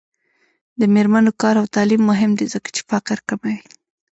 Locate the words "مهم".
2.11-2.31